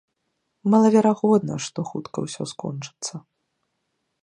Малаверагодна, 0.73 1.55
што 1.67 1.79
хутка 1.91 2.17
ўсё 2.25 2.43
скончыцца. 2.53 3.13